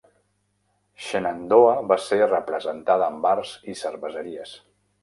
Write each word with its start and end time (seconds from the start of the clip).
Shenandoah 1.07 1.75
va 1.91 1.99
ser 2.09 2.19
representada 2.33 3.13
amb 3.13 3.25
bars 3.29 3.57
i 3.75 3.79
cerveseries. 3.85 4.61